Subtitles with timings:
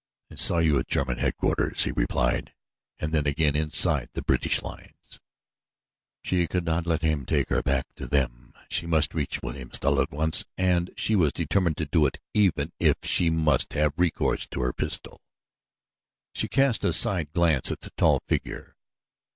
[0.31, 2.55] "I saw you at German headquarters," he replied,
[2.97, 5.19] "and then again inside the British lines."
[6.23, 8.55] She could not let him take her back to them.
[8.67, 12.95] She must reach Wilhelmstal at once and she was determined to do so even if
[13.03, 15.21] she must have recourse to her pistol.
[16.33, 18.77] She cast a side glance at the tall figure.